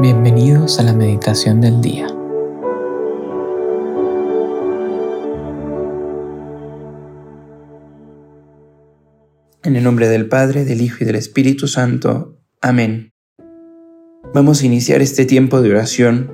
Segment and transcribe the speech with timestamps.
[0.00, 2.06] Bienvenidos a la meditación del día.
[9.62, 12.38] En el nombre del Padre, del Hijo y del Espíritu Santo.
[12.62, 13.12] Amén.
[14.32, 16.32] Vamos a iniciar este tiempo de oración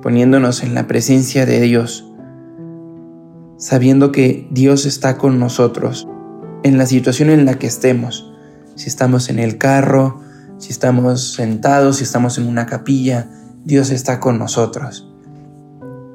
[0.00, 2.08] poniéndonos en la presencia de Dios,
[3.56, 6.06] sabiendo que Dios está con nosotros
[6.62, 8.32] en la situación en la que estemos,
[8.76, 10.20] si estamos en el carro,
[10.58, 13.30] si estamos sentados, si estamos en una capilla,
[13.64, 15.08] Dios está con nosotros.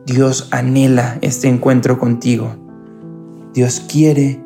[0.05, 2.55] Dios anhela este encuentro contigo.
[3.53, 4.43] Dios quiere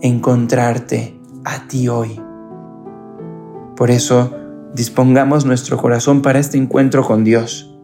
[0.00, 2.20] encontrarte a ti hoy.
[3.76, 4.34] Por eso,
[4.74, 7.76] dispongamos nuestro corazón para este encuentro con Dios,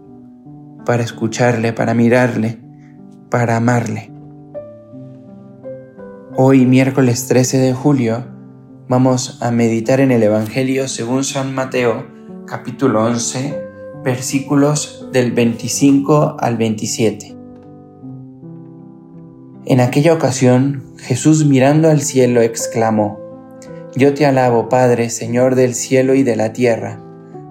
[0.86, 2.60] para escucharle, para mirarle,
[3.30, 4.10] para amarle.
[6.34, 8.31] Hoy, miércoles 13 de julio,
[8.92, 12.06] Vamos a meditar en el Evangelio según San Mateo,
[12.46, 13.58] capítulo 11,
[14.04, 17.34] versículos del 25 al 27.
[19.64, 23.18] En aquella ocasión, Jesús mirando al cielo exclamó,
[23.96, 27.02] Yo te alabo, Padre, Señor del cielo y de la tierra,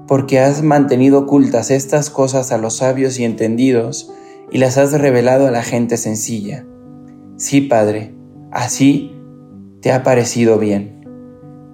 [0.08, 4.14] porque has mantenido ocultas estas cosas a los sabios y entendidos,
[4.52, 6.68] y las has revelado a la gente sencilla.
[7.38, 8.14] Sí, Padre,
[8.52, 9.16] así
[9.82, 11.01] te ha parecido bien.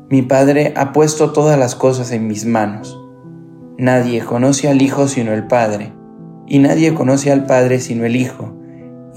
[0.10, 2.98] Mi Padre ha puesto todas las cosas en mis manos.
[3.78, 5.94] Nadie conoce al Hijo sino el Padre,
[6.48, 8.58] y nadie conoce al Padre sino el Hijo,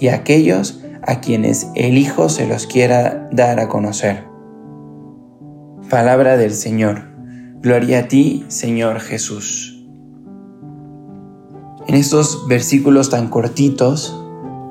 [0.01, 4.25] y aquellos a quienes el Hijo se los quiera dar a conocer.
[5.89, 7.03] Palabra del Señor.
[7.61, 9.87] Gloria a ti, Señor Jesús.
[11.87, 14.21] En estos versículos tan cortitos,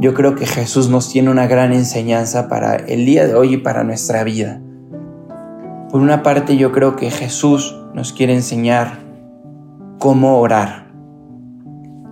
[0.01, 3.57] yo creo que Jesús nos tiene una gran enseñanza para el día de hoy y
[3.57, 4.61] para nuestra vida.
[5.89, 8.99] Por una parte yo creo que Jesús nos quiere enseñar
[9.97, 10.87] cómo orar.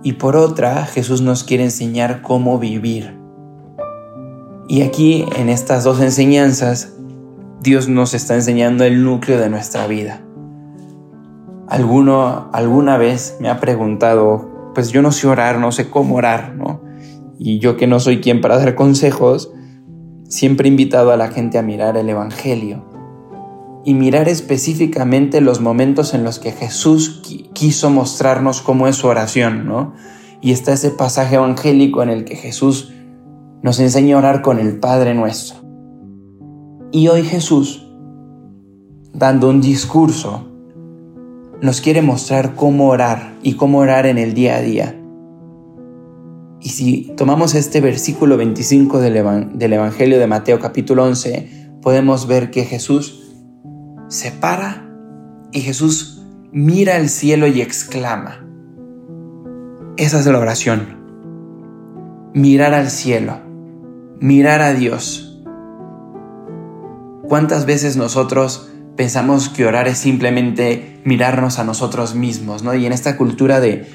[0.02, 3.16] Y por otra, Jesús nos quiere enseñar cómo vivir.
[4.66, 6.92] Y aquí, en estas dos enseñanzas,
[7.62, 10.22] Dios nos está enseñando el núcleo de nuestra vida.
[11.68, 16.56] Alguno alguna vez me ha preguntado, pues yo no sé orar, no sé cómo orar,
[16.56, 16.80] ¿no?
[17.38, 19.52] Y yo que no soy quien para dar consejos,
[20.28, 22.97] siempre he invitado a la gente a mirar el Evangelio
[23.88, 27.22] y mirar específicamente los momentos en los que Jesús
[27.54, 29.94] quiso mostrarnos cómo es su oración, ¿no?
[30.42, 32.92] Y está ese pasaje evangélico en el que Jesús
[33.62, 35.60] nos enseña a orar con el Padre nuestro.
[36.92, 37.90] Y hoy Jesús,
[39.14, 40.46] dando un discurso,
[41.62, 45.00] nos quiere mostrar cómo orar y cómo orar en el día a día.
[46.60, 52.66] Y si tomamos este versículo 25 del, Evangelio de Mateo capítulo 11, podemos ver que
[52.66, 53.24] Jesús
[54.08, 54.88] se para
[55.52, 58.44] y Jesús mira al cielo y exclama.
[59.96, 60.96] Esa es la oración.
[62.34, 63.40] Mirar al cielo,
[64.20, 65.42] mirar a Dios.
[67.28, 72.74] ¿Cuántas veces nosotros pensamos que orar es simplemente mirarnos a nosotros mismos, ¿no?
[72.74, 73.86] Y en esta cultura de,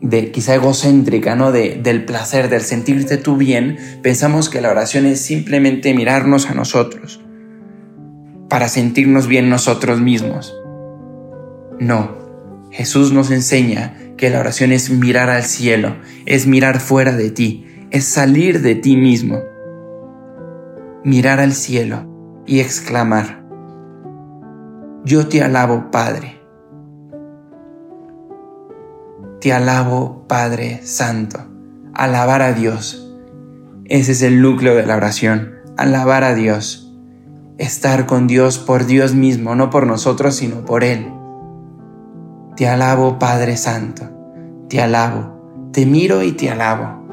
[0.00, 1.50] de quizá egocéntrica, ¿no?
[1.50, 6.54] De, del placer, del sentirte tú bien, pensamos que la oración es simplemente mirarnos a
[6.54, 7.25] nosotros
[8.48, 10.54] para sentirnos bien nosotros mismos.
[11.78, 12.10] No,
[12.70, 17.66] Jesús nos enseña que la oración es mirar al cielo, es mirar fuera de ti,
[17.90, 19.40] es salir de ti mismo.
[21.04, 22.06] Mirar al cielo
[22.46, 23.44] y exclamar,
[25.04, 26.40] yo te alabo Padre.
[29.40, 31.38] Te alabo Padre Santo.
[31.94, 33.14] Alabar a Dios.
[33.84, 35.54] Ese es el núcleo de la oración.
[35.76, 36.85] Alabar a Dios
[37.58, 41.10] estar con Dios por Dios mismo, no por nosotros, sino por Él.
[42.56, 44.08] Te alabo, Padre Santo,
[44.68, 47.04] te alabo, te miro y te alabo.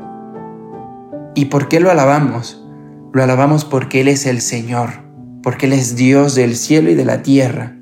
[1.36, 2.64] ¿Y por qué lo alabamos?
[3.14, 4.90] Lo alabamos porque Él es el Señor,
[5.42, 7.76] porque Él es Dios del cielo y de la tierra,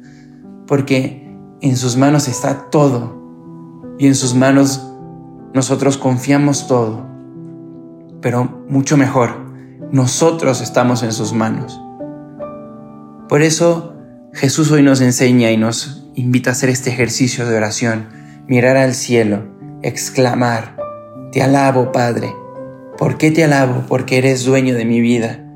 [0.67, 1.29] porque
[1.61, 3.21] en sus manos está todo
[3.97, 4.87] y en sus manos
[5.53, 7.05] nosotros confiamos todo.
[8.21, 9.31] Pero mucho mejor,
[9.91, 11.81] nosotros estamos en sus manos.
[13.31, 13.93] Por eso
[14.33, 18.09] Jesús hoy nos enseña y nos invita a hacer este ejercicio de oración,
[18.45, 19.45] mirar al cielo,
[19.83, 20.75] exclamar,
[21.31, 22.35] te alabo Padre.
[22.97, 23.85] ¿Por qué te alabo?
[23.87, 25.49] Porque eres dueño de mi vida,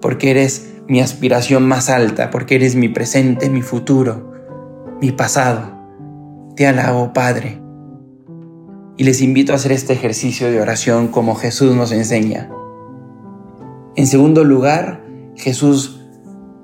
[0.00, 4.32] porque eres mi aspiración más alta, porque eres mi presente, mi futuro,
[5.00, 5.78] mi pasado.
[6.56, 7.62] Te alabo Padre.
[8.96, 12.50] Y les invito a hacer este ejercicio de oración como Jesús nos enseña.
[13.94, 15.04] En segundo lugar,
[15.36, 15.97] Jesús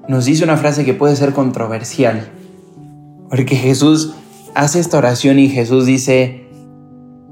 [0.09, 2.29] nos dice una frase que puede ser controversial,
[3.31, 4.15] porque Jesús
[4.55, 6.47] hace esta oración y Jesús dice,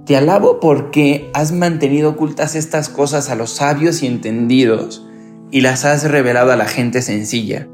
[0.06, 5.06] Te alabo porque has mantenido ocultas estas cosas a los sabios y entendidos
[5.50, 7.68] y las has revelado a la gente sencilla.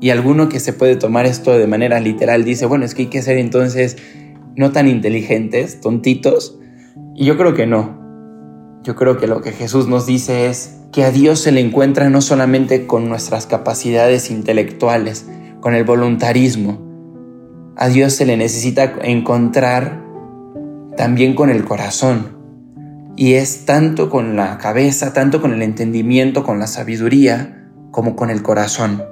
[0.00, 3.08] Y alguno que se puede tomar esto de manera literal dice, bueno, es que hay
[3.08, 3.96] que ser entonces
[4.56, 6.58] no tan inteligentes, tontitos.
[7.14, 8.00] Y yo creo que no.
[8.82, 12.10] Yo creo que lo que Jesús nos dice es que a Dios se le encuentra
[12.10, 15.26] no solamente con nuestras capacidades intelectuales,
[15.60, 16.78] con el voluntarismo.
[17.76, 20.04] A Dios se le necesita encontrar
[20.96, 22.36] también con el corazón.
[23.16, 28.28] Y es tanto con la cabeza, tanto con el entendimiento, con la sabiduría, como con
[28.28, 29.02] el corazón.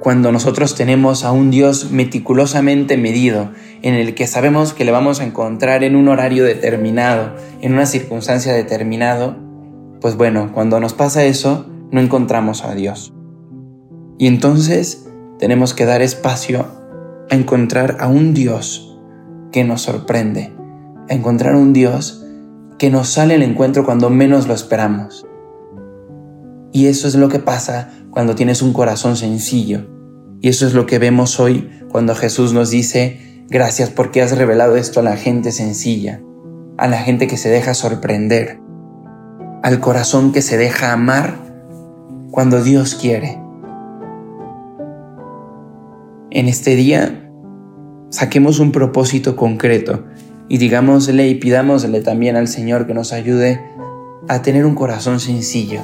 [0.00, 5.20] Cuando nosotros tenemos a un Dios meticulosamente medido, en el que sabemos que le vamos
[5.20, 9.36] a encontrar en un horario determinado, en una circunstancia determinada,
[10.02, 13.14] pues bueno, cuando nos pasa eso, no encontramos a Dios.
[14.18, 15.08] Y entonces
[15.38, 16.66] tenemos que dar espacio
[17.30, 18.98] a encontrar a un Dios
[19.52, 20.52] que nos sorprende,
[21.08, 22.24] a encontrar un Dios
[22.78, 25.24] que nos sale al encuentro cuando menos lo esperamos.
[26.72, 29.86] Y eso es lo que pasa cuando tienes un corazón sencillo.
[30.40, 34.74] Y eso es lo que vemos hoy cuando Jesús nos dice, gracias porque has revelado
[34.74, 36.20] esto a la gente sencilla,
[36.76, 38.61] a la gente que se deja sorprender,
[39.62, 41.36] al corazón que se deja amar
[42.30, 43.38] cuando Dios quiere.
[46.30, 47.30] En este día
[48.10, 50.04] saquemos un propósito concreto
[50.48, 53.60] y digámosle y pidámosle también al Señor que nos ayude
[54.28, 55.80] a tener un corazón sencillo.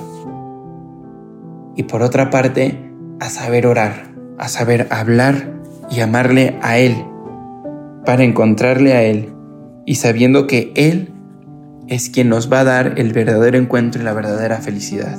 [1.76, 2.90] Y por otra parte,
[3.20, 5.52] a saber orar, a saber hablar
[5.90, 6.96] y amarle a Él,
[8.04, 9.32] para encontrarle a Él
[9.86, 11.12] y sabiendo que Él
[11.88, 15.19] es quien nos va a dar el verdadero encuentro y la verdadera felicidad.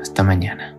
[0.00, 0.77] Hasta mañana.